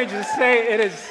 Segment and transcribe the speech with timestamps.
[0.00, 1.10] me just say it is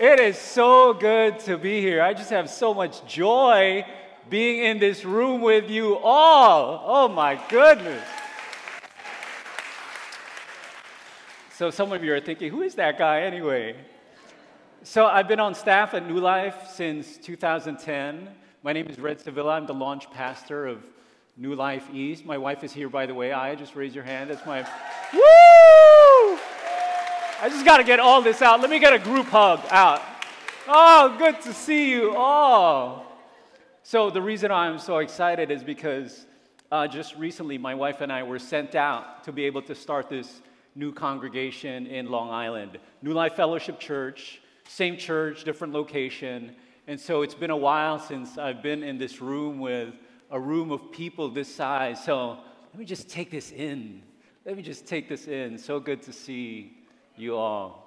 [0.00, 2.00] it is so good to be here.
[2.00, 3.84] I just have so much joy
[4.30, 6.82] being in this room with you all.
[6.86, 8.02] Oh my goodness.
[11.52, 13.76] So some of you are thinking, who is that guy anyway?
[14.84, 18.26] So I've been on staff at New Life since 2010.
[18.62, 19.52] My name is Red Sevilla.
[19.52, 20.82] I'm the launch pastor of
[21.36, 22.24] New Life East.
[22.24, 23.34] My wife is here, by the way.
[23.34, 24.30] I just raise your hand.
[24.30, 24.62] That's my
[25.12, 26.49] woo!
[27.42, 28.60] I just got to get all this out.
[28.60, 30.02] Let me get a group hug out.
[30.68, 33.06] Oh, good to see you all.
[33.82, 36.26] So, the reason I'm so excited is because
[36.70, 40.10] uh, just recently my wife and I were sent out to be able to start
[40.10, 40.42] this
[40.74, 42.78] new congregation in Long Island.
[43.00, 46.54] New Life Fellowship Church, same church, different location.
[46.88, 49.94] And so, it's been a while since I've been in this room with
[50.30, 52.04] a room of people this size.
[52.04, 52.36] So,
[52.72, 54.02] let me just take this in.
[54.44, 55.56] Let me just take this in.
[55.56, 56.79] So good to see
[57.20, 57.86] you all.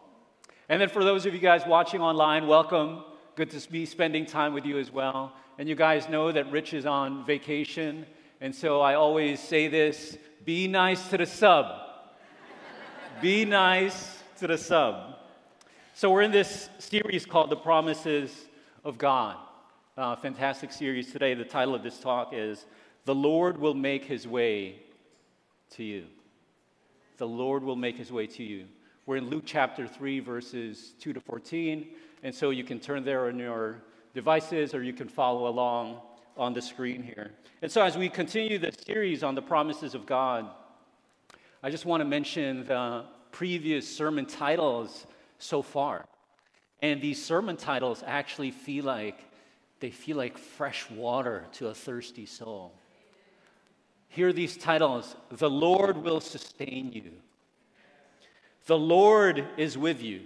[0.70, 3.04] And then for those of you guys watching online, welcome.
[3.36, 5.34] Good to be spending time with you as well.
[5.58, 8.06] And you guys know that Rich is on vacation.
[8.40, 11.66] And so I always say this be nice to the sub.
[13.22, 15.16] be nice to the sub.
[15.94, 18.46] So we're in this series called The Promises
[18.84, 19.38] of God.
[19.96, 21.34] Uh, fantastic series today.
[21.34, 22.66] The title of this talk is
[23.06, 24.80] The Lord Will Make His Way
[25.72, 26.06] to You.
[27.18, 28.66] The Lord will make His way to you.
[29.06, 31.88] We're in Luke chapter 3, verses 2 to 14.
[32.24, 33.82] And so you can turn there on your
[34.14, 36.00] devices or you can follow along
[36.38, 37.32] on the screen here.
[37.62, 40.50] And so as we continue the series on the promises of God,
[41.62, 45.06] I just want to mention the previous sermon titles
[45.38, 46.06] so far.
[46.82, 49.20] And these sermon titles actually feel like
[49.82, 52.74] they feel like fresh water to a thirsty soul.
[54.08, 57.12] Hear these titles The Lord will sustain you.
[58.66, 60.22] The Lord is with you.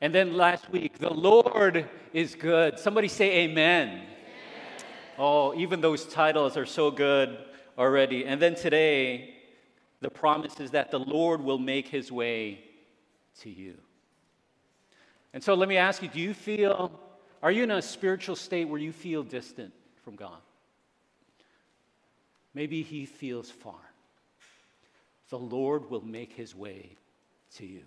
[0.00, 2.78] And then last week, the Lord is good.
[2.78, 3.88] Somebody say amen.
[3.88, 4.02] amen.
[5.18, 7.38] Oh, even those titles are so good
[7.76, 8.24] already.
[8.24, 9.34] And then today,
[10.00, 12.60] the promise is that the Lord will make his way
[13.40, 13.74] to you.
[15.34, 16.92] And so let me ask you do you feel,
[17.42, 19.72] are you in a spiritual state where you feel distant
[20.04, 20.38] from God?
[22.54, 23.87] Maybe he feels far
[25.30, 26.96] the Lord will make his way
[27.56, 27.82] to you.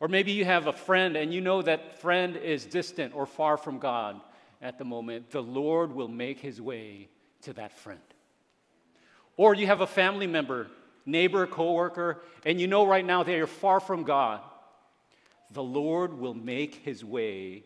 [0.00, 3.56] Or maybe you have a friend and you know that friend is distant or far
[3.56, 4.20] from God
[4.62, 5.30] at the moment.
[5.30, 7.08] The Lord will make his way
[7.42, 8.00] to that friend.
[9.36, 10.68] Or you have a family member,
[11.04, 14.40] neighbor, coworker, and you know right now they are far from God.
[15.50, 17.64] The Lord will make his way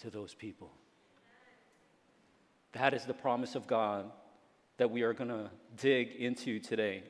[0.00, 0.72] to those people.
[2.72, 4.10] That is the promise of God
[4.78, 7.02] that we are going to dig into today.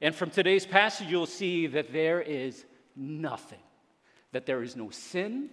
[0.00, 2.64] And from today's passage, you'll see that there is
[2.94, 3.58] nothing,
[4.32, 5.50] that there is no sin,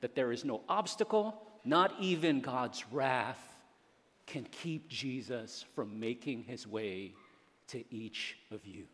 [0.00, 3.38] that there is no obstacle, not even God's wrath
[4.26, 7.12] can keep Jesus from making his way
[7.68, 8.84] to each of you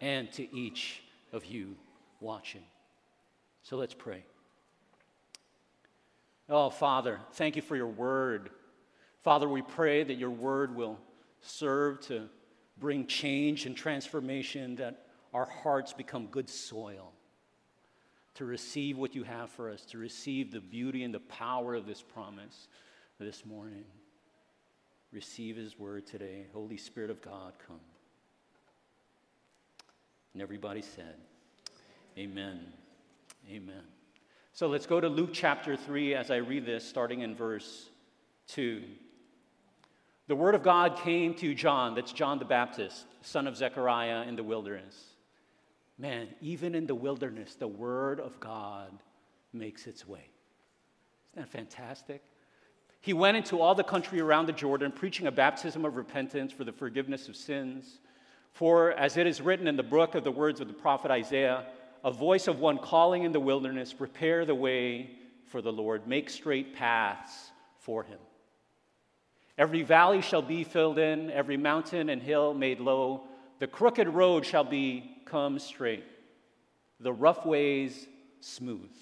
[0.00, 1.76] and to each of you
[2.20, 2.62] watching.
[3.62, 4.24] So let's pray.
[6.48, 8.50] Oh, Father, thank you for your word.
[9.22, 10.98] Father, we pray that your word will
[11.40, 12.28] serve to
[12.78, 17.12] bring change and transformation, that our hearts become good soil
[18.34, 21.86] to receive what you have for us, to receive the beauty and the power of
[21.86, 22.68] this promise
[23.18, 23.84] this morning.
[25.12, 26.46] Receive his word today.
[26.52, 27.80] Holy Spirit of God, come.
[30.34, 31.16] And everybody said,
[32.16, 32.60] Amen.
[33.50, 33.82] Amen.
[34.52, 37.88] So let's go to Luke chapter 3 as I read this, starting in verse
[38.48, 38.82] 2.
[40.28, 44.36] The word of God came to John, that's John the Baptist, son of Zechariah, in
[44.36, 44.94] the wilderness.
[45.98, 48.92] Man, even in the wilderness, the word of God
[49.54, 50.28] makes its way.
[51.26, 52.22] Isn't that fantastic?
[53.00, 56.64] He went into all the country around the Jordan, preaching a baptism of repentance for
[56.64, 58.00] the forgiveness of sins.
[58.52, 61.64] For as it is written in the book of the words of the prophet Isaiah,
[62.04, 65.10] a voice of one calling in the wilderness, prepare the way
[65.46, 68.18] for the Lord, make straight paths for him.
[69.58, 73.24] Every valley shall be filled in, every mountain and hill made low.
[73.58, 76.04] The crooked road shall become straight,
[77.00, 78.06] the rough ways
[78.40, 78.92] smooth.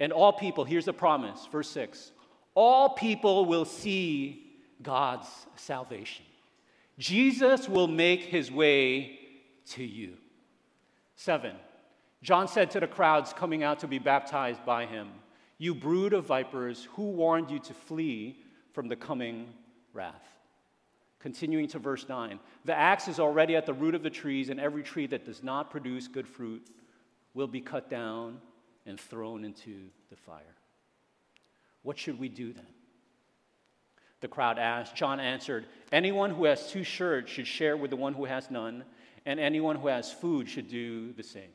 [0.00, 2.10] And all people, here's the promise, verse 6
[2.56, 4.52] all people will see
[4.82, 6.24] God's salvation.
[6.98, 9.18] Jesus will make his way
[9.70, 10.14] to you.
[11.16, 11.56] Seven,
[12.22, 15.08] John said to the crowds coming out to be baptized by him,
[15.58, 18.38] You brood of vipers, who warned you to flee
[18.72, 19.48] from the coming
[19.94, 20.28] wrath.
[21.20, 24.60] Continuing to verse 9 The axe is already at the root of the trees, and
[24.60, 26.66] every tree that does not produce good fruit
[27.32, 28.40] will be cut down
[28.86, 30.56] and thrown into the fire.
[31.82, 32.66] What should we do then?
[34.20, 34.94] The crowd asked.
[34.96, 38.84] John answered, Anyone who has two shirts should share with the one who has none,
[39.26, 41.50] and anyone who has food should do the same.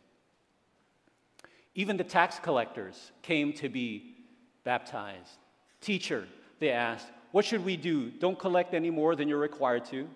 [1.76, 4.16] Even the tax collectors came to be
[4.64, 5.38] baptized.
[5.82, 6.28] Teacher,
[6.60, 8.10] they asked, What should we do?
[8.10, 10.08] Don't collect any more than you're required to.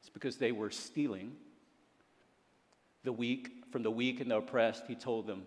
[0.00, 1.32] It's because they were stealing
[3.04, 5.44] the weak from the weak and the oppressed, he told them.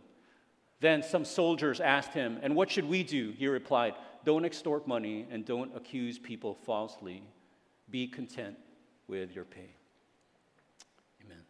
[0.80, 3.33] Then some soldiers asked him, And what should we do?
[3.38, 3.94] He replied,
[4.25, 7.24] Don't extort money and don't accuse people falsely.
[7.89, 8.57] Be content
[9.07, 9.75] with your pay.
[11.24, 11.44] Amen.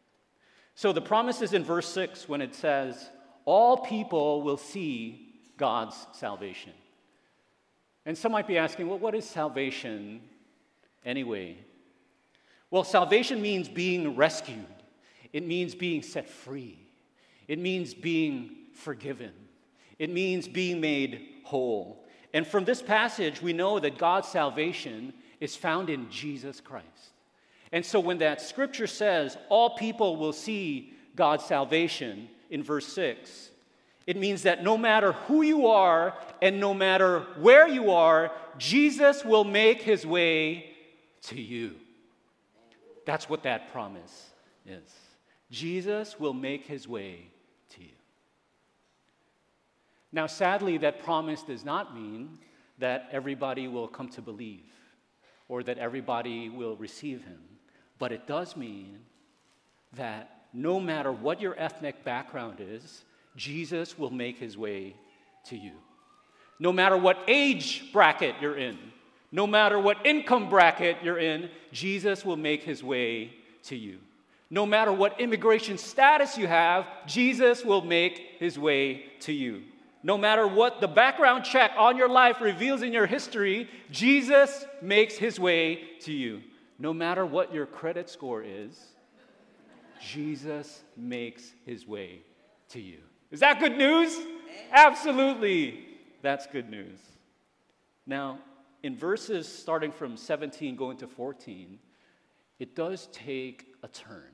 [0.76, 3.10] So the promise is in verse 6 when it says,
[3.46, 6.74] All people will see God's salvation.
[8.06, 10.22] And some might be asking, Well, what is salvation
[11.06, 11.58] anyway?
[12.70, 14.66] Well, salvation means being rescued.
[15.32, 16.80] It means being set free.
[17.48, 19.32] It means being forgiven.
[20.00, 22.06] It means being made whole.
[22.34, 26.88] And from this passage, we know that God's salvation is found in Jesus Christ.
[27.72, 33.50] And so when that scripture says all people will see God's salvation in verse 6,
[34.06, 39.24] it means that no matter who you are and no matter where you are, Jesus
[39.24, 40.72] will make his way
[41.24, 41.76] to you.
[43.06, 44.32] That's what that promise
[44.66, 44.90] is.
[45.52, 47.28] Jesus will make his way
[47.76, 47.96] to you.
[50.12, 52.40] Now, sadly, that promise does not mean
[52.80, 54.66] that everybody will come to believe
[55.48, 57.40] or that everybody will receive him,
[58.00, 59.00] but it does mean
[59.94, 63.04] that no matter what your ethnic background is,
[63.36, 64.96] Jesus will make his way
[65.46, 65.74] to you.
[66.60, 68.78] No matter what age bracket you're in,
[69.32, 73.34] no matter what income bracket you're in, Jesus will make his way
[73.64, 74.00] to you.
[74.50, 79.64] No matter what immigration status you have, Jesus will make his way to you.
[80.04, 85.16] No matter what the background check on your life reveals in your history, Jesus makes
[85.16, 86.42] his way to you.
[86.78, 88.78] No matter what your credit score is,
[90.00, 92.22] Jesus makes his way
[92.70, 93.00] to you.
[93.34, 94.16] Is that good news?
[94.72, 95.88] Absolutely.
[96.22, 97.00] That's good news.
[98.06, 98.38] Now,
[98.84, 101.80] in verses starting from 17 going to 14,
[102.60, 104.30] it does take a turn.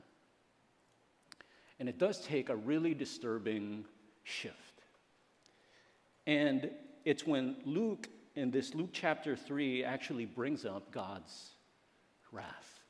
[1.79, 3.85] And it does take a really disturbing
[4.23, 4.83] shift.
[6.27, 6.69] And
[7.05, 11.51] it's when Luke, in this Luke chapter 3, actually brings up God's
[12.33, 12.81] wrath.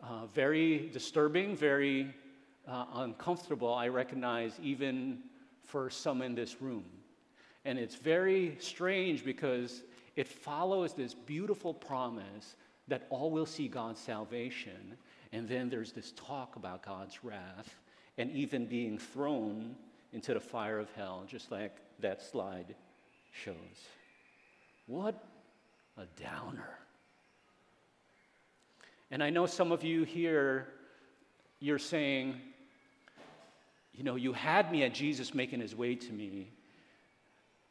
[0.00, 2.14] Uh, very disturbing, very
[2.66, 5.20] uh, uncomfortable, I recognize, even
[5.64, 6.84] for some in this room.
[7.64, 9.82] And it's very strange because
[10.14, 12.56] it follows this beautiful promise
[12.88, 14.96] that all will see God's salvation.
[15.32, 17.74] And then there's this talk about God's wrath
[18.18, 19.74] and even being thrown
[20.12, 22.74] into the fire of hell, just like that slide
[23.32, 23.88] shows.
[24.86, 25.22] What
[25.98, 26.78] a downer.
[29.10, 30.68] And I know some of you here,
[31.60, 32.40] you're saying,
[33.96, 36.52] you know, you had me at Jesus making his way to me,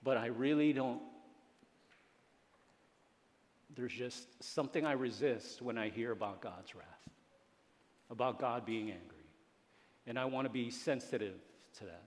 [0.03, 1.01] but I really don't.
[3.75, 6.85] There's just something I resist when I hear about God's wrath
[8.09, 8.99] about God being angry.
[10.07, 11.35] And I want to be sensitive
[11.79, 12.03] to that.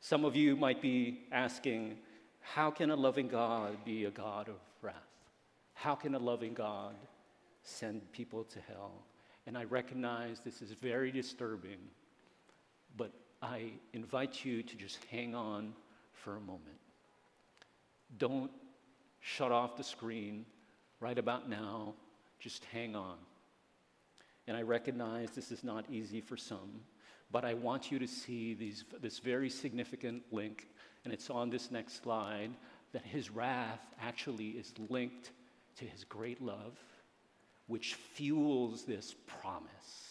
[0.00, 1.96] Some of you might be asking,
[2.40, 4.94] how can a loving God be a God of wrath?
[5.74, 6.94] How can a loving God
[7.62, 8.92] send people to hell?
[9.46, 11.78] And I recognize this is very disturbing,
[12.96, 15.72] but I invite you to just hang on
[16.12, 16.62] for a moment.
[18.18, 18.50] Don't
[19.20, 20.44] shut off the screen
[21.00, 21.94] right about now.
[22.40, 23.16] Just hang on.
[24.46, 26.80] And I recognize this is not easy for some,
[27.30, 30.68] but I want you to see these, this very significant link,
[31.04, 32.50] and it's on this next slide,
[32.92, 35.32] that his wrath actually is linked
[35.76, 36.78] to his great love,
[37.66, 40.07] which fuels this promise.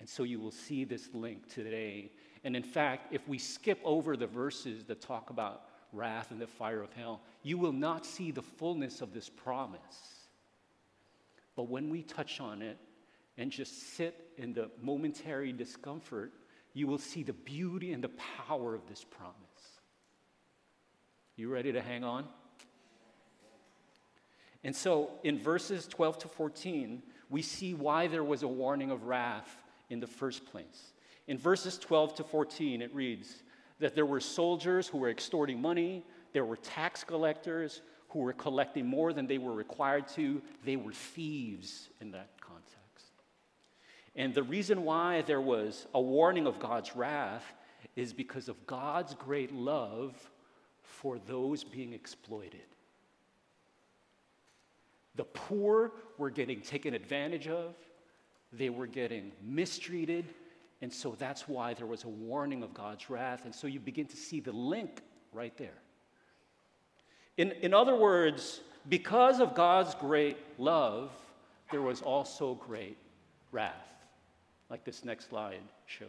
[0.00, 2.10] And so you will see this link today.
[2.44, 5.62] And in fact, if we skip over the verses that talk about
[5.92, 10.16] wrath and the fire of hell, you will not see the fullness of this promise
[11.56, 12.76] but when we touch on it
[13.38, 16.32] and just sit in the momentary discomfort,
[16.74, 18.10] you will see the beauty and the
[18.46, 19.34] power of this promise.
[21.34, 22.26] You ready to hang on?
[24.62, 29.04] And so in verses 12 to 14, we see why there was a warning of
[29.04, 29.56] wrath
[29.90, 30.92] in the first place.
[31.26, 33.42] In verses 12 to 14, it reads
[33.78, 38.86] that there were soldiers who were extorting money, there were tax collectors who were collecting
[38.86, 40.40] more than they were required to.
[40.64, 43.12] They were thieves in that context.
[44.14, 47.44] And the reason why there was a warning of God's wrath
[47.96, 50.14] is because of God's great love
[50.82, 52.64] for those being exploited.
[55.16, 57.74] The poor were getting taken advantage of,
[58.52, 60.24] they were getting mistreated,
[60.82, 63.44] and so that's why there was a warning of God's wrath.
[63.44, 65.00] And so you begin to see the link
[65.32, 65.78] right there.
[67.36, 71.10] In, in other words, because of God's great love,
[71.70, 72.96] there was also great
[73.52, 73.74] wrath,
[74.70, 76.08] like this next slide shows.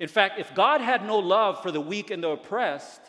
[0.00, 3.00] In fact, if God had no love for the weak and the oppressed,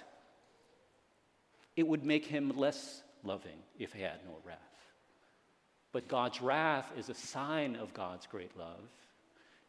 [1.75, 4.57] it would make him less loving if he had no wrath.
[5.91, 8.89] But God's wrath is a sign of God's great love.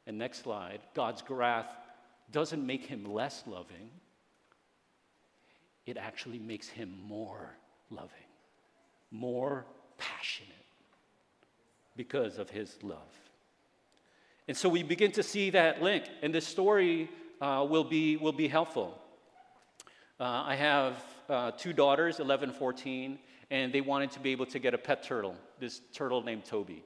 [0.06, 1.72] And next slide God's wrath
[2.32, 3.90] doesn't make him less loving,
[5.86, 7.56] it actually makes him more
[7.90, 8.10] loving,
[9.10, 9.66] more
[9.98, 10.48] passionate
[11.96, 12.98] because of his love.
[14.46, 17.08] And so we begin to see that link, and this story
[17.40, 18.98] uh, will, be, will be helpful.
[20.18, 23.18] Uh, I have uh, two daughters, 11, 14,
[23.50, 26.84] and they wanted to be able to get a pet turtle, this turtle named Toby.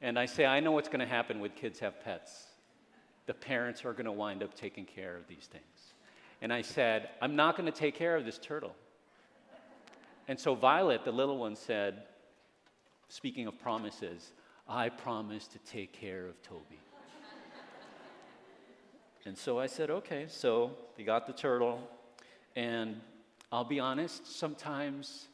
[0.00, 2.46] And I say, I know what's going to happen when kids have pets.
[3.26, 5.64] The parents are going to wind up taking care of these things.
[6.40, 8.74] And I said, I'm not going to take care of this turtle.
[10.28, 12.02] And so Violet, the little one, said,
[13.08, 14.32] speaking of promises,
[14.68, 16.78] I promise to take care of Toby.
[19.24, 20.26] and so I said, okay.
[20.28, 21.80] So they got the turtle.
[22.54, 23.00] And
[23.50, 25.27] I'll be honest, sometimes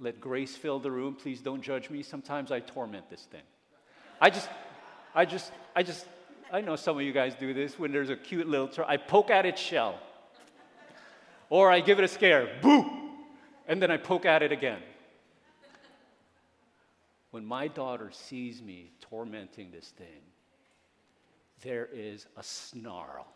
[0.00, 1.14] let grace fill the room.
[1.14, 2.02] Please don't judge me.
[2.02, 3.42] Sometimes I torment this thing.
[4.20, 4.48] I just,
[5.14, 6.06] I just, I just,
[6.52, 8.70] I know some of you guys do this when there's a cute little.
[8.86, 9.98] I poke at its shell.
[11.50, 12.90] Or I give it a scare, boo,
[13.68, 14.80] and then I poke at it again.
[17.30, 20.22] When my daughter sees me tormenting this thing,
[21.62, 23.26] there is a snarl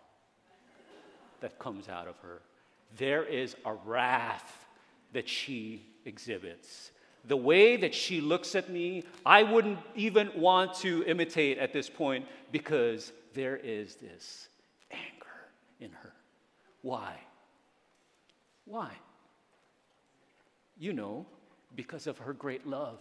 [1.40, 2.40] that comes out of her.
[2.96, 4.66] There is a wrath
[5.12, 6.92] that she exhibits.
[7.26, 11.90] The way that she looks at me, I wouldn't even want to imitate at this
[11.90, 14.48] point because there is this
[14.90, 15.26] anger
[15.80, 16.12] in her.
[16.82, 17.14] Why?
[18.64, 18.92] Why?
[20.78, 21.26] You know,
[21.75, 22.98] because of her great love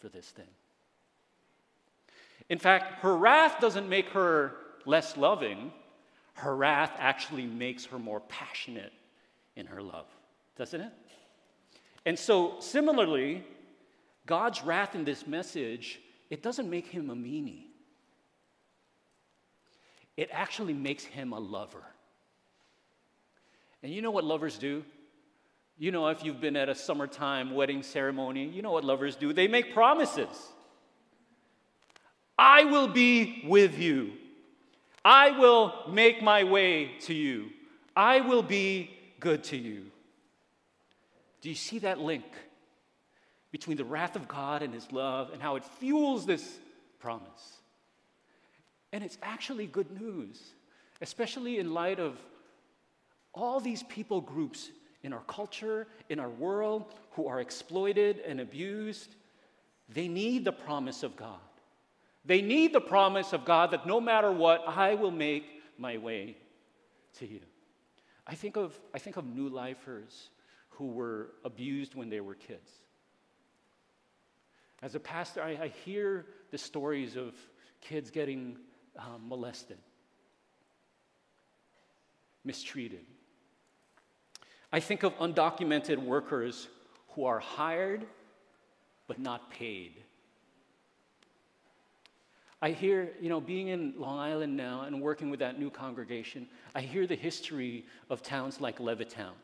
[0.00, 0.44] for this thing.
[2.48, 4.54] In fact, her wrath doesn't make her
[4.84, 5.72] less loving,
[6.34, 8.92] her wrath actually makes her more passionate
[9.56, 10.06] in her love,
[10.56, 10.92] doesn't it?
[12.04, 13.44] And so, similarly,
[14.26, 17.66] God's wrath in this message, it doesn't make him a meanie.
[20.16, 21.84] It actually makes him a lover.
[23.82, 24.84] And you know what lovers do?
[25.78, 29.32] You know, if you've been at a summertime wedding ceremony, you know what lovers do?
[29.32, 30.52] They make promises.
[32.38, 34.12] I will be with you.
[35.04, 37.50] I will make my way to you.
[37.96, 39.86] I will be good to you.
[41.42, 42.24] Do you see that link
[43.50, 46.58] between the wrath of God and his love and how it fuels this
[46.98, 47.60] promise?
[48.92, 50.40] And it's actually good news,
[51.00, 52.18] especially in light of
[53.34, 54.70] all these people groups
[55.02, 59.16] in our culture, in our world, who are exploited and abused,
[59.88, 61.40] they need the promise of God.
[62.24, 65.44] They need the promise of God that no matter what, I will make
[65.76, 66.36] my way
[67.18, 67.40] to you.
[68.26, 70.30] I think of, I think of new lifers
[70.82, 72.68] who were abused when they were kids.
[74.82, 77.34] As a pastor, I, I hear the stories of
[77.80, 78.56] kids getting
[78.98, 79.78] um, molested,
[82.44, 83.04] mistreated,
[84.72, 86.66] I think of undocumented workers
[87.10, 88.04] who are hired
[89.06, 89.92] but not paid.
[92.60, 96.48] I hear, you know, being in Long Island now and working with that new congregation,
[96.74, 99.34] I hear the history of towns like Levittown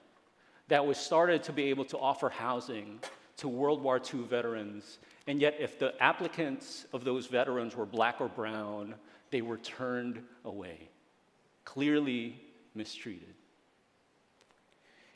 [0.68, 3.00] that was started to be able to offer housing
[3.38, 4.98] to World War II veterans.
[5.26, 8.94] And yet, if the applicants of those veterans were black or brown,
[9.30, 10.88] they were turned away,
[11.64, 12.40] clearly
[12.74, 13.34] mistreated.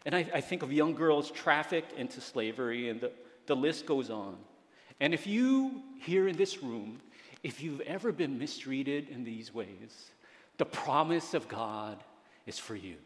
[0.04, 3.12] And I, I think of young girls trafficked into slavery, and the,
[3.46, 4.36] the list goes on.
[5.00, 7.00] And if you here in this room,
[7.42, 10.10] if you've ever been mistreated in these ways,
[10.58, 12.02] the promise of God
[12.46, 12.96] is for you.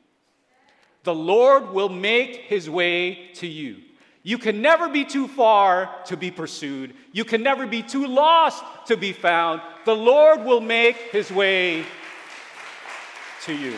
[1.06, 3.76] The Lord will make his way to you.
[4.24, 6.94] You can never be too far to be pursued.
[7.12, 9.60] You can never be too lost to be found.
[9.84, 11.84] The Lord will make his way
[13.44, 13.76] to you.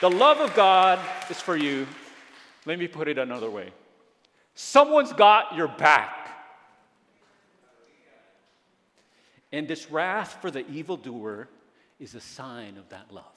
[0.00, 1.88] The love of God is for you.
[2.64, 3.72] Let me put it another way
[4.54, 6.30] someone's got your back.
[9.50, 11.48] And this wrath for the evildoer
[11.98, 13.35] is a sign of that love.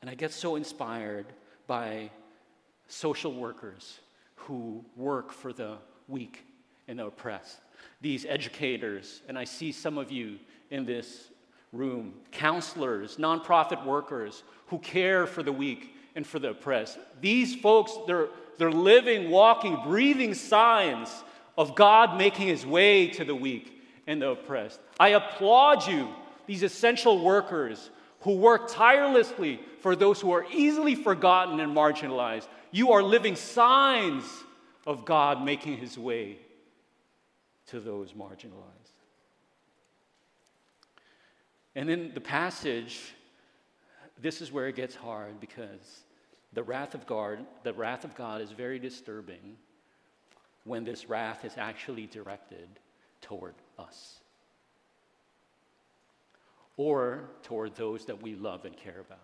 [0.00, 1.26] And I get so inspired
[1.66, 2.10] by
[2.88, 4.00] social workers
[4.34, 5.76] who work for the
[6.08, 6.44] weak
[6.88, 7.58] and the oppressed,
[8.00, 10.38] these educators, and I see some of you
[10.70, 11.28] in this
[11.72, 16.98] room, counselors, nonprofit workers who care for the weak and for the oppressed.
[17.20, 18.28] These folks, they're,
[18.58, 21.08] they're living, walking, breathing signs
[21.56, 24.80] of God making his way to the weak and the oppressed.
[24.98, 26.08] I applaud you,
[26.46, 27.90] these essential workers
[28.20, 32.48] who work tirelessly for those who are easily forgotten and marginalized.
[32.70, 34.24] You are living signs
[34.86, 36.38] of God making his way
[37.68, 38.94] to those marginalized.
[41.74, 43.14] And in the passage,
[44.20, 46.02] this is where it gets hard because
[46.52, 49.56] the wrath of God, the wrath of God is very disturbing
[50.64, 52.68] when this wrath is actually directed
[53.22, 54.19] toward us
[56.80, 59.18] or toward those that we love and care about.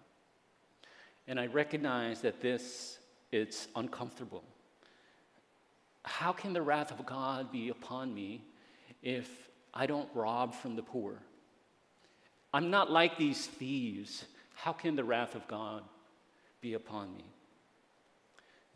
[1.27, 2.99] And I recognize that this
[3.33, 4.45] it's uncomfortable.
[6.03, 8.45] How can the wrath of God be upon me
[9.03, 11.15] if I don't rob from the poor?
[12.53, 14.27] I'm not like these thieves.
[14.55, 15.83] How can the wrath of God
[16.61, 17.25] be upon me?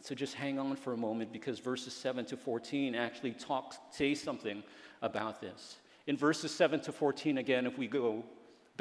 [0.01, 4.15] So just hang on for a moment because verses 7 to 14 actually talk, say
[4.15, 4.63] something
[5.03, 5.77] about this.
[6.07, 8.25] In verses 7 to 14, again, if we go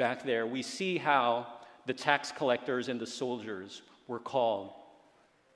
[0.00, 1.46] back there, we see how
[1.84, 4.72] the tax collectors and the soldiers were called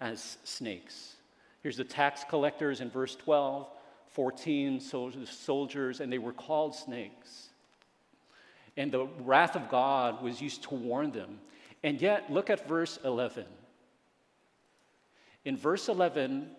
[0.02, 1.14] as snakes.
[1.62, 3.66] Here's the tax collectors in verse 12,
[4.10, 7.48] 14 soldiers, and they were called snakes.
[8.76, 11.38] And the wrath of God was used to warn them.
[11.82, 13.46] And yet, look at verse 11.
[15.46, 16.50] In verse 11,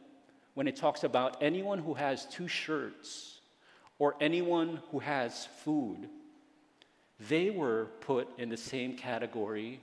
[0.56, 3.42] when it talks about anyone who has two shirts
[4.00, 6.10] or anyone who has food,
[7.20, 9.80] they were put in the same category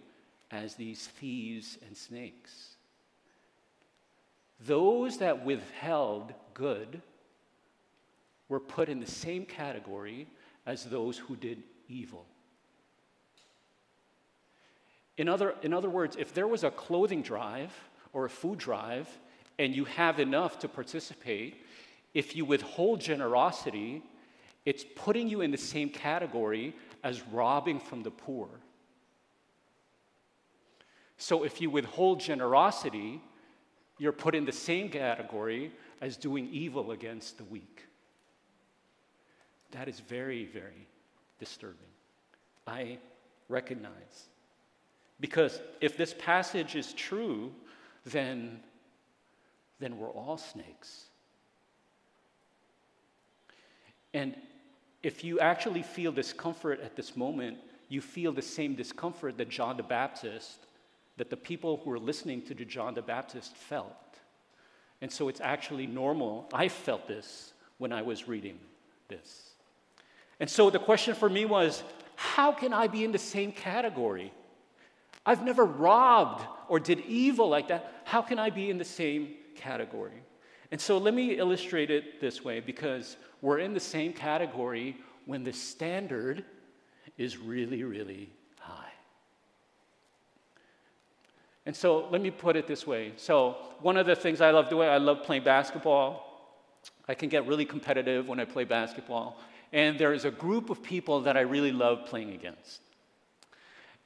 [0.50, 2.76] as these thieves and snakes.
[4.66, 7.00] Those that withheld good
[8.48, 10.28] were put in the same category
[10.66, 12.26] as those who did evil.
[15.16, 17.72] In other, in other words, if there was a clothing drive
[18.12, 19.09] or a food drive
[19.59, 21.64] and you have enough to participate,
[22.14, 24.02] if you withhold generosity,
[24.64, 28.48] it's putting you in the same category as robbing from the poor.
[31.16, 33.20] So if you withhold generosity,
[33.98, 37.86] you're put in the same category as doing evil against the weak.
[39.70, 40.88] That is very, very
[41.38, 41.78] disturbing.
[42.66, 42.98] I
[43.48, 44.28] recognize.
[45.20, 47.52] Because if this passage is true,
[48.04, 48.60] then,
[49.78, 51.04] then we're all snakes.
[54.12, 54.34] And
[55.02, 59.76] if you actually feel discomfort at this moment, you feel the same discomfort that John
[59.76, 60.66] the Baptist,
[61.16, 63.92] that the people who were listening to John the Baptist felt.
[65.00, 66.48] And so it's actually normal.
[66.52, 68.58] I felt this when I was reading
[69.08, 69.50] this.
[70.40, 71.82] And so the question for me was
[72.16, 74.32] how can I be in the same category?
[75.26, 77.92] I've never robbed or did evil like that.
[78.04, 80.22] How can I be in the same category?
[80.72, 85.44] And so let me illustrate it this way because we're in the same category when
[85.44, 86.46] the standard
[87.18, 88.92] is really, really high.
[91.66, 93.12] And so let me put it this way.
[93.16, 96.26] So, one of the things I love doing, I love playing basketball.
[97.06, 99.38] I can get really competitive when I play basketball.
[99.74, 102.80] And there is a group of people that I really love playing against.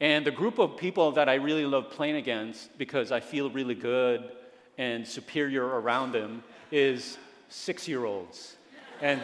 [0.01, 3.77] And the group of people that I really love playing against because I feel really
[3.77, 4.33] good
[4.79, 8.57] and superior around them is six year olds
[9.01, 9.21] and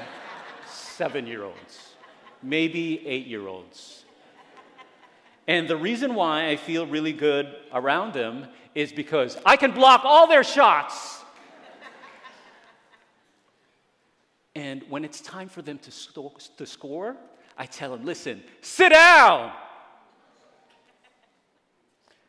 [0.67, 1.95] seven year olds,
[2.43, 4.05] maybe eight year olds.
[5.49, 10.03] And the reason why I feel really good around them is because I can block
[10.05, 11.21] all their shots.
[14.55, 15.91] and when it's time for them to,
[16.57, 17.17] to score,
[17.59, 19.53] I tell them, listen, sit down.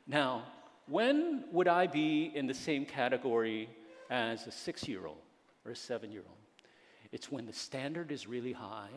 [0.08, 0.44] Now,
[0.88, 3.70] when would I be in the same category
[4.14, 5.18] as a six year old
[5.66, 6.38] or a seven year old?
[7.12, 8.90] It's when the standard is really high.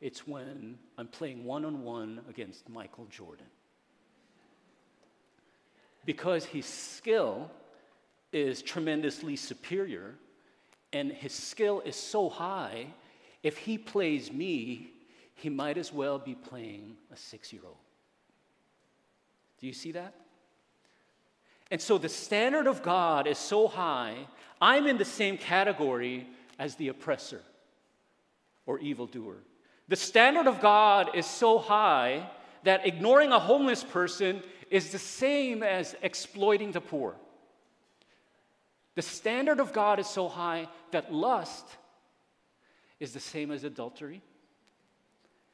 [0.00, 3.46] It's when I'm playing one on one against Michael Jordan.
[6.04, 7.50] Because his skill
[8.32, 10.14] is tremendously superior,
[10.92, 12.86] and his skill is so high,
[13.42, 14.92] if he plays me,
[15.34, 17.76] he might as well be playing a six year old.
[19.58, 20.14] Do you see that?
[21.70, 24.26] And so the standard of God is so high,
[24.60, 26.26] I'm in the same category
[26.58, 27.42] as the oppressor.
[28.66, 29.38] or evildoer.
[29.88, 32.30] The standard of God is so high
[32.62, 37.16] that ignoring a homeless person is the same as exploiting the poor.
[38.94, 41.66] The standard of God is so high that lust
[43.00, 44.22] is the same as adultery.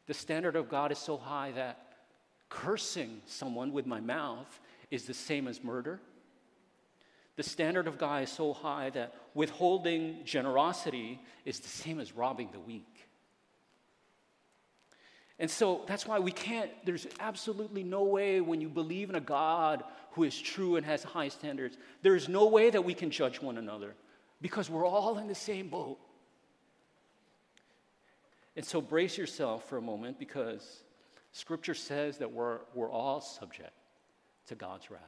[0.07, 1.95] The standard of God is so high that
[2.51, 6.01] cursing someone with my mouth is the same as murder.
[7.37, 12.49] The standard of God is so high that withholding generosity is the same as robbing
[12.53, 13.09] the weak.
[15.39, 19.21] And so that's why we can't, there's absolutely no way when you believe in a
[19.21, 23.11] God who is true and has high standards, there is no way that we can
[23.11, 23.95] judge one another
[24.41, 25.99] because we're all in the same boat.
[28.57, 30.83] And so brace yourself for a moment because
[31.33, 33.73] scripture says that we're, we're all subject
[34.47, 35.01] to God's wrath.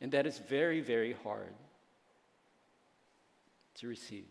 [0.00, 1.54] And that is very, very hard
[3.76, 4.26] to receive.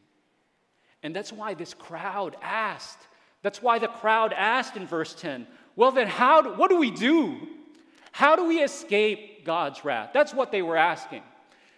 [1.04, 3.00] And that's why this crowd asked.
[3.42, 6.92] That's why the crowd asked in verse 10 well, then, how do, what do we
[6.92, 7.48] do?
[8.12, 10.10] How do we escape God's wrath?
[10.14, 11.24] That's what they were asking.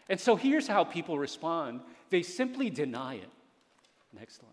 [0.10, 3.30] And so here's how people respond they simply deny it.
[4.18, 4.50] Next slide.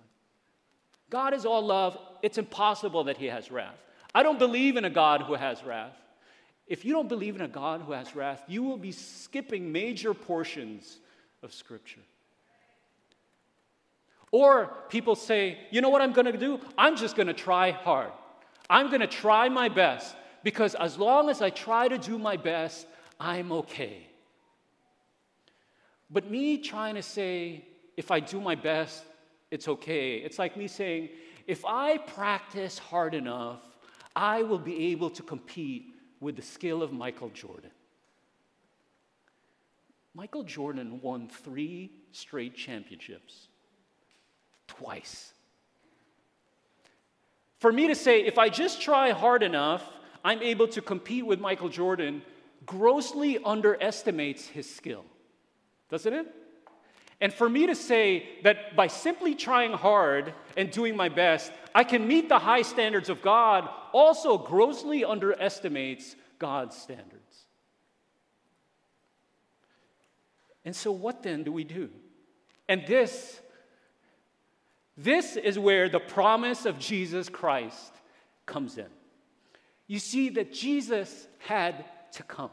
[1.11, 1.99] God is all love.
[2.23, 3.77] It's impossible that he has wrath.
[4.14, 5.97] I don't believe in a God who has wrath.
[6.70, 10.14] If you don't believe in a God who has wrath, you will be skipping major
[10.14, 10.98] portions
[11.42, 12.00] of Scripture.
[14.30, 16.61] Or people say, you know what I'm going to do?
[16.78, 18.12] I'm just going to try hard.
[18.70, 22.37] I'm going to try my best because as long as I try to do my
[22.37, 22.87] best,
[23.18, 24.06] I'm okay.
[26.09, 27.64] But me trying to say,
[27.96, 29.02] if I do my best,
[29.50, 30.18] it's okay.
[30.18, 31.09] It's like me saying,
[31.48, 33.59] if I practice hard enough,
[34.14, 37.70] I will be able to compete with the skill of Michael Jordan.
[40.14, 43.48] Michael Jordan won three straight championships,
[44.66, 45.33] twice.
[47.59, 49.85] For me to say, if I just try hard enough,
[50.24, 52.22] I'm able to compete with Michael Jordan,
[52.66, 55.04] grossly underestimates his skill,
[55.90, 56.26] doesn't it?
[57.20, 61.85] And for me to say that by simply trying hard and doing my best, I
[61.85, 67.46] can meet the high standards of God also grossly underestimates God's standards.
[70.64, 71.90] And so, what then do we do?
[72.68, 73.40] And this,
[74.96, 77.92] this is where the promise of Jesus Christ
[78.46, 78.87] comes in.
[79.87, 82.50] You see that Jesus had to come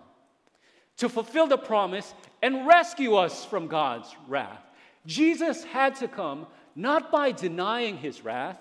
[0.97, 4.63] to fulfill the promise and rescue us from God's wrath.
[5.05, 8.59] Jesus had to come not by denying his wrath,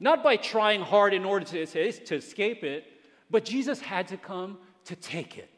[0.00, 2.84] not by trying hard in order to, to escape it,
[3.30, 5.50] but Jesus had to come to take it.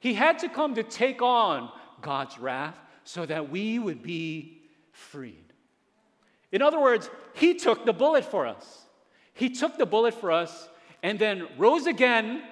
[0.00, 5.52] He had to come to take on God's wrath so that we would be freed.
[6.50, 8.86] In other words, he took the bullet for us.
[9.34, 10.68] He took the bullet for us
[11.02, 12.42] and then rose again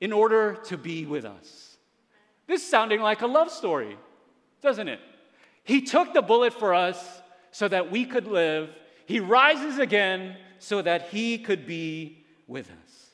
[0.00, 1.76] in order to be with us.
[2.46, 3.96] This is sounding like a love story,
[4.60, 5.00] doesn't it?
[5.64, 8.70] He took the bullet for us so that we could live.
[9.06, 13.06] He rises again so that he could be with us.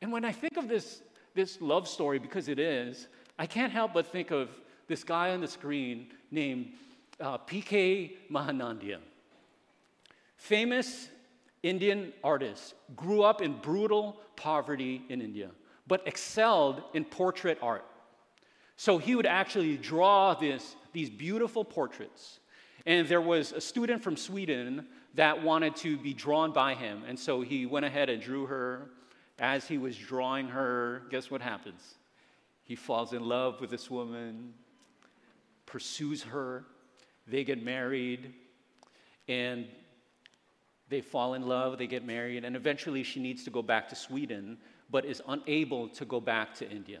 [0.00, 1.02] And when I think of this,
[1.34, 4.48] this love story, because it is, I can't help but think of
[4.88, 6.72] this guy on the screen named
[7.20, 8.14] uh, P.K.
[8.30, 8.98] Mahanandia.
[10.36, 11.08] Famous
[11.62, 15.50] Indian artist, grew up in brutal poverty in India,
[15.86, 17.84] but excelled in portrait art.
[18.76, 22.40] So he would actually draw this, these beautiful portraits.
[22.86, 27.02] And there was a student from Sweden that wanted to be drawn by him.
[27.06, 28.90] And so he went ahead and drew her.
[29.38, 31.94] As he was drawing her, guess what happens?
[32.64, 34.54] He falls in love with this woman,
[35.66, 36.64] pursues her,
[37.26, 38.34] they get married,
[39.28, 39.66] and
[40.88, 43.96] they fall in love, they get married, and eventually she needs to go back to
[43.96, 44.58] Sweden,
[44.90, 47.00] but is unable to go back to India.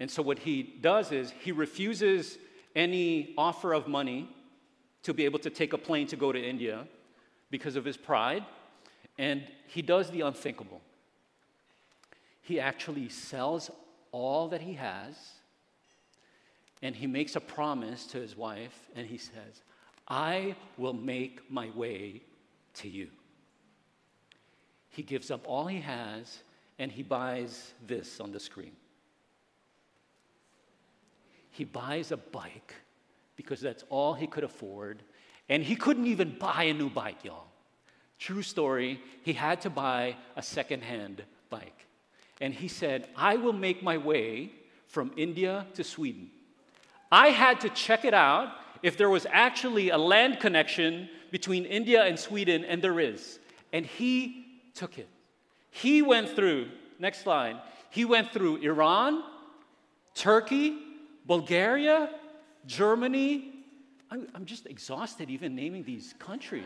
[0.00, 2.38] And so what he does is he refuses
[2.74, 4.28] any offer of money
[5.02, 6.86] to be able to take a plane to go to India
[7.50, 8.44] because of his pride.
[9.18, 10.80] And he does the unthinkable.
[12.40, 13.70] He actually sells
[14.10, 15.14] all that he has
[16.82, 19.62] and he makes a promise to his wife and he says,
[20.08, 22.22] I will make my way
[22.74, 23.08] to you.
[24.88, 26.42] He gives up all he has
[26.78, 28.72] and he buys this on the screen
[31.52, 32.74] he buys a bike
[33.36, 35.02] because that's all he could afford.
[35.48, 37.46] And he couldn't even buy a new bike, y'all.
[38.18, 41.86] True story, he had to buy a secondhand bike.
[42.40, 44.52] And he said, I will make my way
[44.86, 46.30] from India to Sweden.
[47.10, 48.54] I had to check it out.
[48.82, 53.38] if there was actually a land connection between India and Sweden, and there is.
[53.72, 55.08] And he took it.
[55.70, 56.68] He went through,
[56.98, 57.56] next slide,
[57.90, 59.22] he went through Iran,
[60.14, 60.76] Turkey,
[61.26, 62.10] Bulgaria,
[62.66, 63.52] Germany.
[64.10, 66.64] I'm, I'm just exhausted even naming these countries.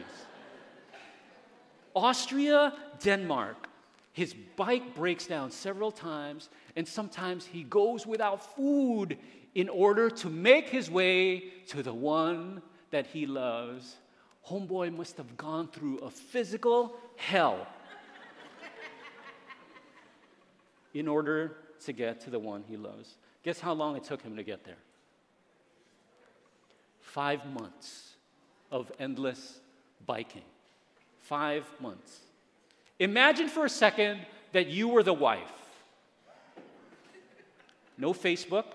[1.95, 3.69] Austria, Denmark.
[4.13, 9.19] His bike breaks down several times, and sometimes he goes without food
[9.55, 13.97] in order to make his way to the one that he loves.
[14.49, 17.67] Homeboy must have gone through a physical hell
[20.95, 23.19] in order to get to the one he loves.
[23.43, 24.79] Guess how long it took him to get there?
[27.17, 28.13] Five months
[28.71, 29.61] of endless
[30.05, 30.43] biking.
[31.17, 32.21] Five months.
[32.99, 34.21] Imagine for a second
[34.53, 35.51] that you were the wife.
[37.97, 38.67] No Facebook,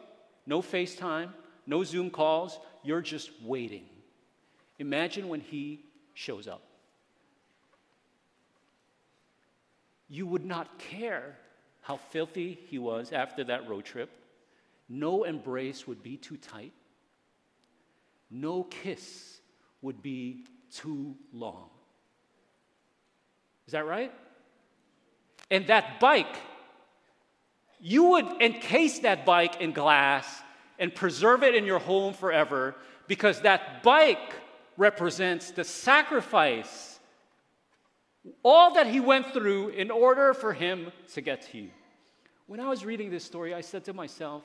[0.47, 1.29] no FaceTime,
[1.67, 2.57] no Zoom calls.
[2.83, 3.85] You're just waiting.
[4.79, 6.63] Imagine when he shows up.
[10.09, 11.37] You would not care
[11.81, 14.09] how filthy he was after that road trip.
[14.89, 16.73] No embrace would be too tight.
[18.31, 19.41] No kiss
[19.81, 21.69] would be too long.
[23.67, 24.13] Is that right?
[25.49, 26.37] And that bike,
[27.79, 30.41] you would encase that bike in glass
[30.79, 32.75] and preserve it in your home forever
[33.07, 34.33] because that bike
[34.77, 36.99] represents the sacrifice,
[38.43, 41.69] all that he went through in order for him to get to you.
[42.47, 44.43] When I was reading this story, I said to myself,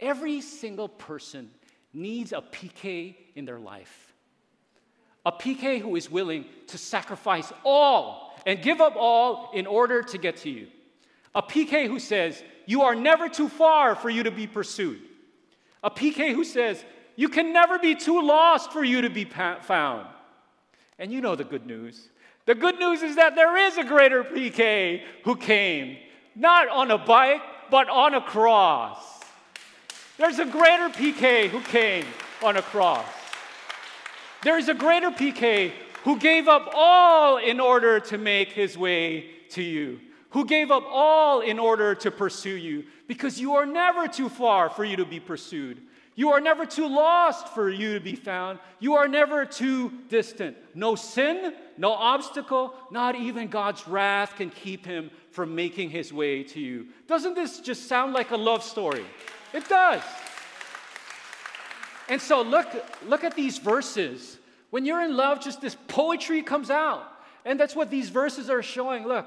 [0.00, 1.50] every single person
[1.92, 4.12] needs a PK in their life.
[5.24, 10.18] A PK who is willing to sacrifice all and give up all in order to
[10.18, 10.66] get to you.
[11.34, 15.00] A PK who says, You are never too far for you to be pursued.
[15.82, 16.84] A PK who says,
[17.16, 20.06] You can never be too lost for you to be found.
[20.98, 22.08] And you know the good news.
[22.44, 25.96] The good news is that there is a greater PK who came,
[26.34, 28.98] not on a bike, but on a cross.
[30.18, 32.04] There's a greater PK who came
[32.44, 33.06] on a cross.
[34.42, 35.72] There is a greater PK
[36.04, 40.84] who gave up all in order to make his way to you, who gave up
[40.86, 45.06] all in order to pursue you, because you are never too far for you to
[45.06, 45.80] be pursued.
[46.14, 48.58] You are never too lost for you to be found.
[48.80, 50.58] You are never too distant.
[50.74, 56.42] No sin, no obstacle, not even God's wrath can keep him from making his way
[56.42, 56.88] to you.
[57.06, 59.06] Doesn't this just sound like a love story?
[59.52, 60.02] It does.
[62.08, 62.68] And so look,
[63.06, 64.38] look at these verses.
[64.70, 67.04] When you're in love, just this poetry comes out.
[67.44, 69.06] And that's what these verses are showing.
[69.06, 69.26] Look,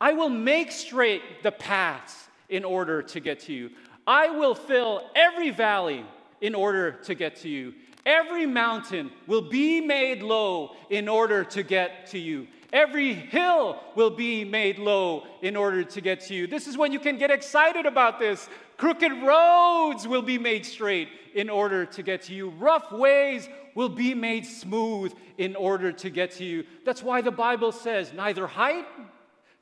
[0.00, 3.70] I will make straight the paths in order to get to you.
[4.06, 6.04] I will fill every valley
[6.40, 7.74] in order to get to you.
[8.04, 12.46] Every mountain will be made low in order to get to you.
[12.72, 16.46] Every hill will be made low in order to get to you.
[16.46, 18.48] This is when you can get excited about this.
[18.76, 22.50] Crooked roads will be made straight in order to get to you.
[22.50, 26.64] Rough ways will be made smooth in order to get to you.
[26.84, 28.86] That's why the Bible says neither height,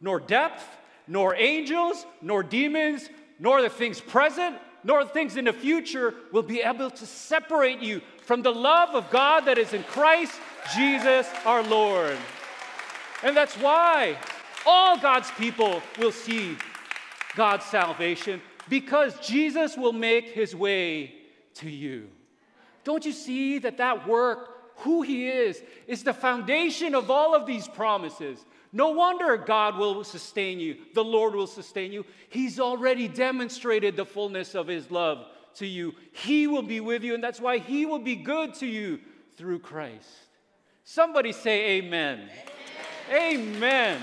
[0.01, 0.65] nor depth,
[1.07, 6.43] nor angels, nor demons, nor the things present, nor the things in the future will
[6.43, 10.33] be able to separate you from the love of God that is in Christ
[10.75, 12.17] Jesus our Lord.
[13.25, 14.19] And that's why
[14.67, 16.57] all God's people will see
[17.35, 21.15] God's salvation because Jesus will make his way
[21.55, 22.09] to you.
[22.85, 27.47] Don't you see that that work, who he is, is the foundation of all of
[27.47, 28.45] these promises?
[28.73, 32.05] No wonder God will sustain you, the Lord will sustain you.
[32.29, 35.95] He's already demonstrated the fullness of his love to you.
[36.13, 38.99] He will be with you, and that's why he will be good to you
[39.37, 40.09] through Christ.
[40.83, 42.19] Somebody say, Amen.
[42.19, 42.31] Amen.
[43.11, 44.03] Amen.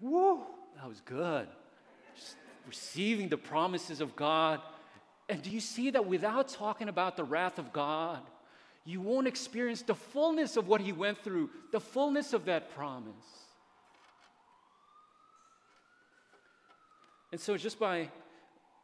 [0.00, 0.40] Woo,
[0.76, 1.48] that was good.
[2.14, 4.60] Just receiving the promises of God.
[5.28, 8.20] And do you see that without talking about the wrath of God,
[8.84, 13.12] you won't experience the fullness of what he went through, the fullness of that promise.
[17.30, 18.08] And so, just by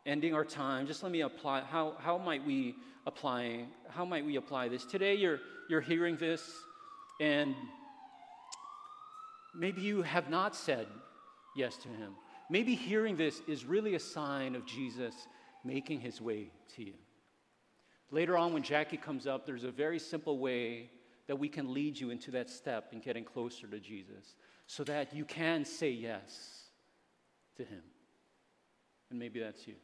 [0.06, 4.36] ending our time, just let me apply how, how might we apply how might we
[4.36, 4.84] apply this?
[4.84, 6.42] Today you're you're hearing this
[7.20, 7.54] and
[9.54, 10.86] maybe you have not said
[11.56, 12.14] yes to him.
[12.50, 15.14] Maybe hearing this is really a sign of Jesus
[15.64, 16.94] making his way to you.
[18.10, 20.90] Later on, when Jackie comes up, there's a very simple way
[21.26, 24.36] that we can lead you into that step in getting closer to Jesus
[24.66, 26.68] so that you can say yes
[27.56, 27.82] to him.
[29.10, 29.74] And maybe that's you.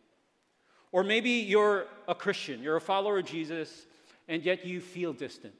[0.93, 3.87] Or maybe you're a Christian, you're a follower of Jesus,
[4.29, 5.55] and yet you feel distant.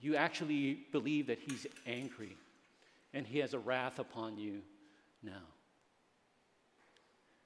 [0.00, 2.36] You actually believe that He's angry
[3.12, 4.60] and He has a wrath upon you
[5.22, 5.32] now.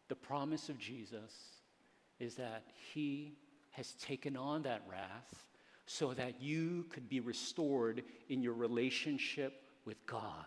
[0.09, 1.33] The promise of Jesus
[2.18, 3.35] is that He
[3.70, 5.44] has taken on that wrath
[5.87, 10.46] so that you could be restored in your relationship with God.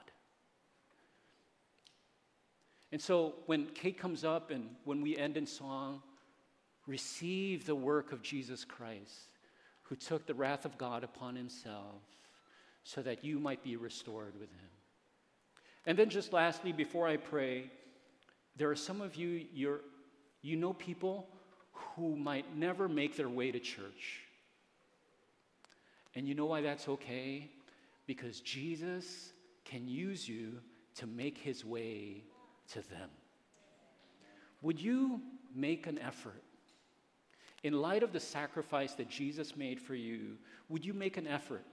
[2.94, 6.04] And so when Kate comes up and when we end in song,
[6.86, 9.30] receive the work of Jesus Christ,
[9.82, 12.04] who took the wrath of God upon himself
[12.84, 14.70] so that you might be restored with him.
[15.88, 17.72] And then, just lastly, before I pray,
[18.58, 19.82] there are some of you, you're,
[20.44, 21.28] you know people
[21.72, 24.20] who might never make their way to church.
[26.14, 27.50] And you know why that's okay?
[28.06, 29.34] Because Jesus
[29.66, 30.60] can use you
[30.98, 32.26] to make his way
[32.72, 33.10] to them.
[34.62, 35.22] Would you
[35.54, 36.42] make an effort?
[37.64, 40.38] In light of the sacrifice that Jesus made for you,
[40.70, 41.66] would you make an effort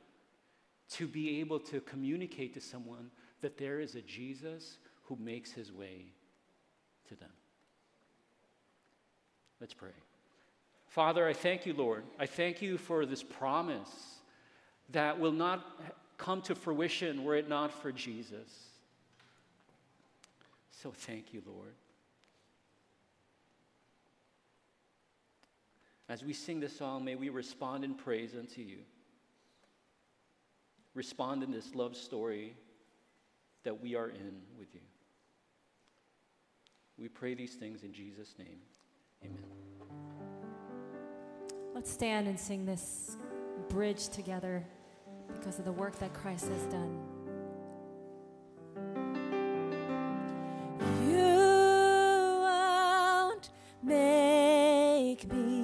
[0.90, 5.72] to be able to communicate to someone that there is a Jesus who makes his
[5.72, 6.07] way
[7.09, 7.31] to them?
[9.61, 9.90] Let's pray.
[10.87, 12.05] Father, I thank you, Lord.
[12.18, 14.20] I thank you for this promise
[14.90, 15.64] that will not
[16.18, 18.69] come to fruition were it not for Jesus.
[20.82, 21.74] So thank you, Lord.
[26.08, 28.78] As we sing this song, may we respond in praise unto you.
[30.94, 32.56] Respond in this love story
[33.62, 34.80] that we are in with you.
[36.98, 38.58] We pray these things in Jesus' name.
[39.22, 39.44] Amen.
[41.74, 43.16] Let's stand and sing this
[43.68, 44.64] bridge together
[45.28, 47.10] because of the work that Christ has done.
[53.82, 55.60] make me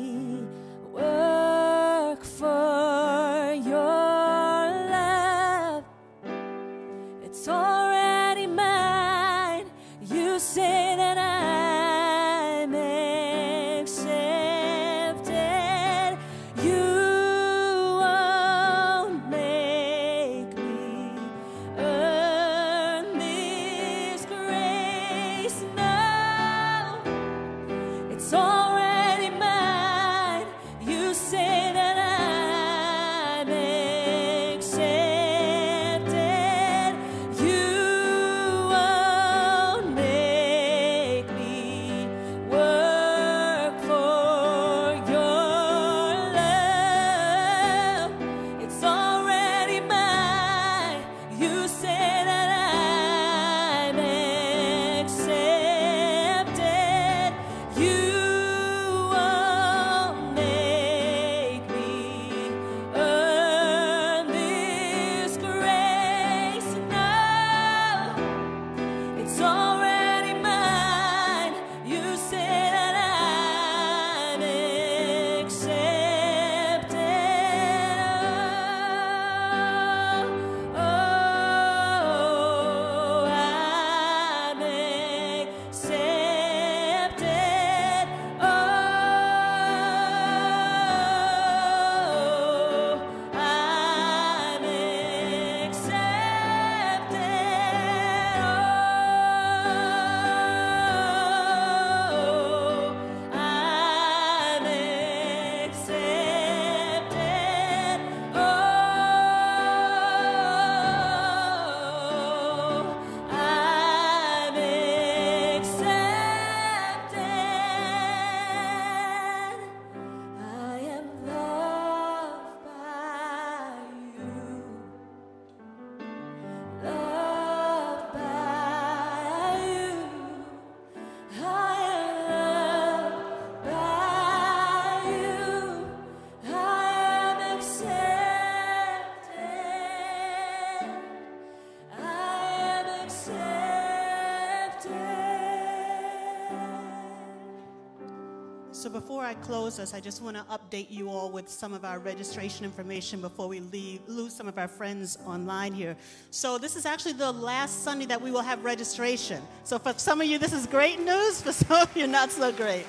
[149.15, 152.65] I close us, I just want to update you all with some of our registration
[152.65, 155.97] information before we leave, lose some of our friends online here.
[156.31, 159.41] So, this is actually the last Sunday that we will have registration.
[159.63, 161.41] So, for some of you, this is great news.
[161.47, 162.85] For some of you, not so great.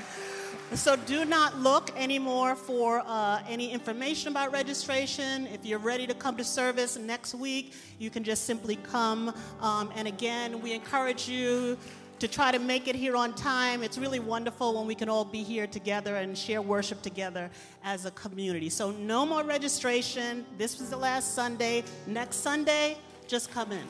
[0.74, 5.48] So, do not look anymore for uh, any information about registration.
[5.48, 9.34] If you're ready to come to service next week, you can just simply come.
[9.62, 11.78] Um, and again, we encourage you
[12.20, 13.84] to try to make it here on time.
[13.84, 17.50] It's really wonderful when we can all be here together and share worship together
[17.84, 18.70] as a community.
[18.70, 20.46] So, no more registration.
[20.58, 21.84] This was the last Sunday.
[22.08, 22.98] Next Sunday,
[23.28, 23.86] just come in.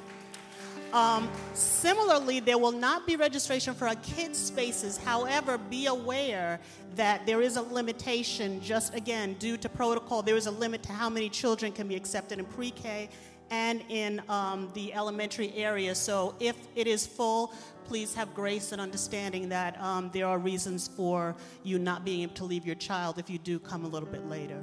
[0.93, 4.97] Um, similarly, there will not be registration for our kids' spaces.
[4.97, 6.59] However, be aware
[6.95, 10.93] that there is a limitation, just again, due to protocol, there is a limit to
[10.93, 13.09] how many children can be accepted in pre K
[13.49, 15.95] and in um, the elementary area.
[15.95, 17.53] So if it is full,
[17.87, 22.33] please have grace and understanding that um, there are reasons for you not being able
[22.33, 24.61] to leave your child if you do come a little bit later.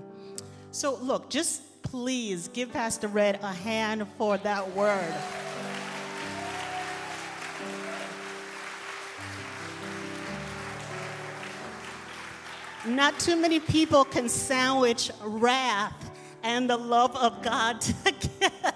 [0.72, 5.14] So, look, just please give Pastor Red a hand for that word.
[12.86, 16.10] Not too many people can sandwich wrath
[16.42, 18.74] and the love of God together.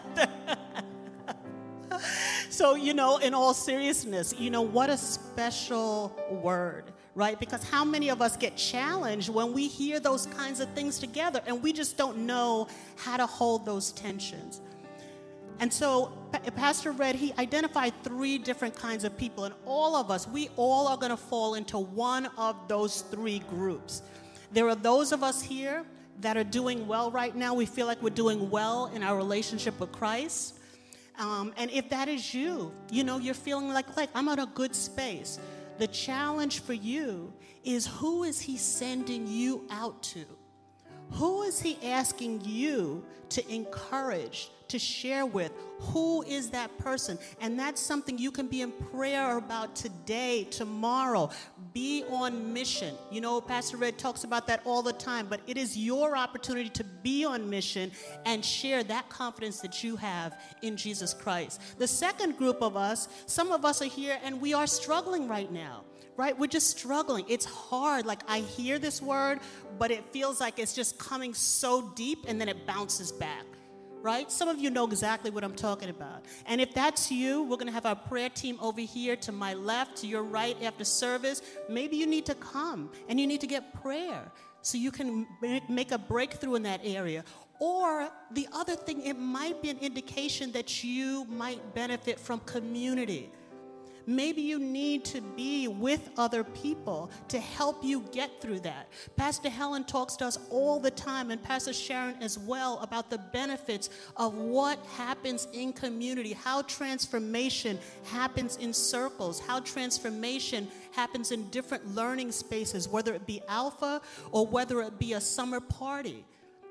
[2.58, 7.38] So, you know, in all seriousness, you know, what a special word, right?
[7.38, 11.40] Because how many of us get challenged when we hear those kinds of things together
[11.46, 14.60] and we just don't know how to hold those tensions?
[15.60, 16.10] And so,
[16.56, 20.88] Pastor Red, he identified three different kinds of people, and all of us, we all
[20.88, 24.02] are going to fall into one of those three groups.
[24.50, 25.84] There are those of us here
[26.22, 27.54] that are doing well right now.
[27.54, 30.56] We feel like we're doing well in our relationship with Christ.
[31.18, 34.46] Um, and if that is you, you know, you're feeling like, like, I'm at a
[34.46, 35.38] good space.
[35.78, 37.32] The challenge for you
[37.64, 40.24] is who is he sending you out to?
[41.12, 45.52] Who is he asking you to encourage, to share with?
[45.80, 47.18] Who is that person?
[47.40, 51.30] And that's something you can be in prayer about today, tomorrow.
[51.72, 52.94] Be on mission.
[53.10, 56.70] You know, Pastor Red talks about that all the time, but it is your opportunity
[56.70, 57.92] to be on mission
[58.26, 61.60] and share that confidence that you have in Jesus Christ.
[61.78, 65.50] The second group of us, some of us are here and we are struggling right
[65.52, 65.84] now
[66.18, 66.36] right?
[66.36, 67.24] We're just struggling.
[67.28, 68.04] It's hard.
[68.04, 69.38] Like, I hear this word,
[69.78, 73.44] but it feels like it's just coming so deep and then it bounces back,
[74.02, 74.30] right?
[74.30, 76.24] Some of you know exactly what I'm talking about.
[76.46, 79.54] And if that's you, we're going to have our prayer team over here to my
[79.54, 81.40] left, to your right after service.
[81.68, 85.24] Maybe you need to come and you need to get prayer so you can
[85.68, 87.24] make a breakthrough in that area.
[87.60, 93.30] Or the other thing, it might be an indication that you might benefit from community
[94.08, 98.88] Maybe you need to be with other people to help you get through that.
[99.16, 103.18] Pastor Helen talks to us all the time, and Pastor Sharon as well, about the
[103.18, 111.46] benefits of what happens in community, how transformation happens in circles, how transformation happens in
[111.50, 114.00] different learning spaces, whether it be Alpha
[114.32, 116.24] or whether it be a summer party.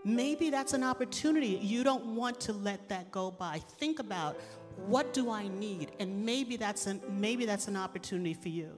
[0.04, 1.60] Maybe that's an opportunity.
[1.62, 3.60] You don't want to let that go by.
[3.78, 4.40] Think about
[4.86, 5.92] what do I need?
[6.00, 8.78] And maybe that's an, maybe that's an opportunity for you.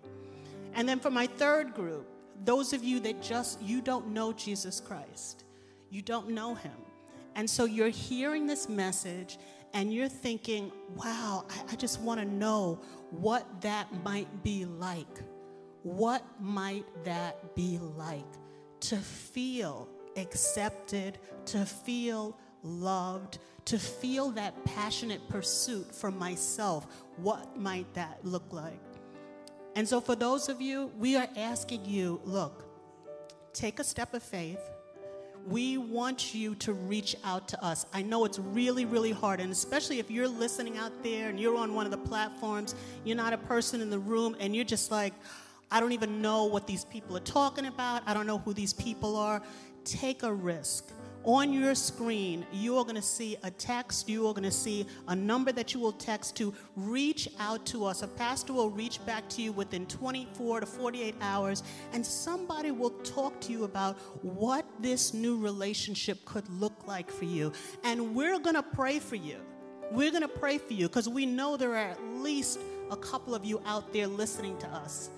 [0.73, 2.07] And then for my third group,
[2.43, 5.43] those of you that just you don't know Jesus Christ.
[5.89, 6.75] You don't know him.
[7.35, 9.37] And so you're hearing this message
[9.73, 12.79] and you're thinking, wow, I, I just want to know
[13.11, 15.23] what that might be like.
[15.83, 18.25] What might that be like?
[18.81, 19.87] To feel
[20.17, 26.87] accepted, to feel loved, to feel that passionate pursuit for myself,
[27.17, 28.79] what might that look like?
[29.75, 32.65] And so, for those of you, we are asking you look,
[33.53, 34.59] take a step of faith.
[35.47, 37.85] We want you to reach out to us.
[37.93, 41.57] I know it's really, really hard, and especially if you're listening out there and you're
[41.57, 44.91] on one of the platforms, you're not a person in the room, and you're just
[44.91, 45.13] like,
[45.71, 48.01] I don't even know what these people are talking about.
[48.07, 49.41] I don't know who these people are.
[49.85, 50.91] Take a risk
[51.23, 54.85] on your screen, you are going to see a text, you are going to see
[55.07, 56.53] a number that you will text to.
[56.75, 58.01] Reach out to us.
[58.01, 61.63] A pastor will reach back to you within 24 to 48 hours,
[61.93, 67.25] and somebody will talk to you about what this new relationship could look like for
[67.25, 67.51] you.
[67.83, 69.37] And we're going to pray for you.
[69.91, 72.59] We're going to pray for you because we know there are at least
[72.91, 75.09] a couple of you out there listening to us.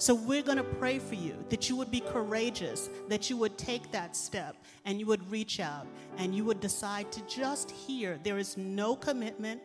[0.00, 3.58] So we're going to pray for you that you would be courageous, that you would
[3.58, 5.86] take that step and you would reach out
[6.16, 8.18] and you would decide to just hear.
[8.22, 9.60] There is no commitment,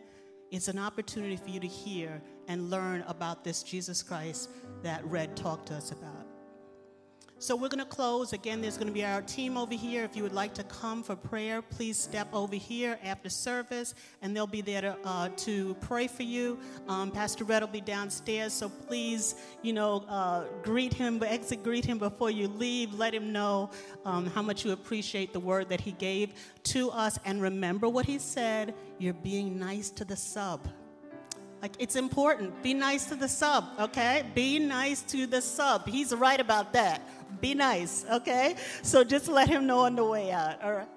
[0.50, 4.50] it's an opportunity for you to hear and learn about this Jesus Christ
[4.82, 6.25] that Red talked to us about.
[7.38, 8.32] So we're going to close.
[8.32, 10.04] Again, there's going to be our team over here.
[10.04, 14.34] If you would like to come for prayer, please step over here after service, and
[14.34, 16.58] they'll be there to, uh, to pray for you.
[16.88, 21.84] Um, Pastor Red will be downstairs, so please, you know, uh, greet him, exit greet
[21.84, 22.94] him before you leave.
[22.94, 23.70] Let him know
[24.06, 26.32] um, how much you appreciate the word that he gave
[26.64, 28.74] to us, and remember what he said.
[28.98, 30.66] You're being nice to the sub.
[31.66, 32.62] Like, it's important.
[32.62, 34.22] Be nice to the sub, okay?
[34.36, 35.88] Be nice to the sub.
[35.88, 37.02] He's right about that.
[37.40, 38.54] Be nice, okay?
[38.82, 40.88] So just let him know on the way out, all right?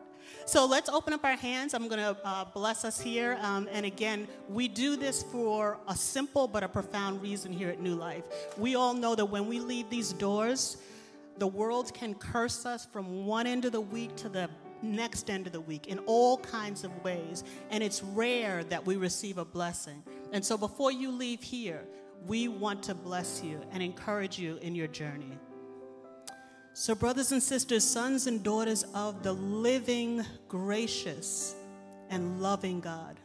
[0.45, 1.73] So let's open up our hands.
[1.73, 3.39] I'm going to uh, bless us here.
[3.41, 7.79] Um, and again, we do this for a simple but a profound reason here at
[7.79, 8.25] New Life.
[8.55, 10.77] We all know that when we leave these doors,
[11.39, 14.51] the world can curse us from one end of the week to the
[14.81, 17.43] next end of the week in all kinds of ways.
[17.69, 20.03] And it's rare that we receive a blessing.
[20.31, 21.83] And so before you leave here,
[22.27, 25.37] we want to bless you and encourage you in your journey.
[26.73, 31.55] So, brothers and sisters, sons and daughters of the living, gracious,
[32.09, 33.19] and loving God,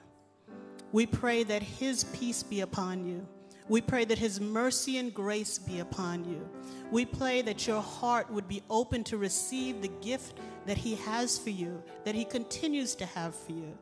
[0.92, 3.26] we pray that His peace be upon you.
[3.68, 6.48] We pray that His mercy and grace be upon you.
[6.90, 11.38] We pray that your heart would be open to receive the gift that He has
[11.38, 13.76] for you, that He continues to have for you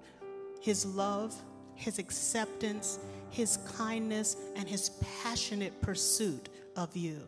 [0.61, 1.35] His love,
[1.74, 4.91] His acceptance, His kindness, and His
[5.22, 7.20] passionate pursuit of you.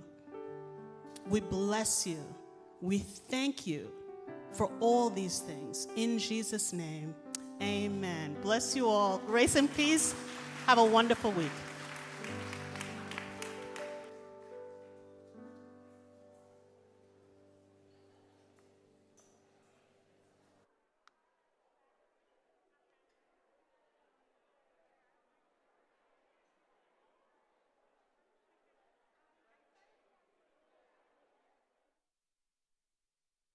[1.29, 2.23] We bless you.
[2.81, 3.91] We thank you
[4.53, 5.89] for all these things.
[5.97, 7.15] In Jesus' name,
[7.61, 8.37] amen.
[8.43, 9.19] Bless you all.
[9.27, 10.15] Grace and peace.
[10.67, 11.51] Have a wonderful week.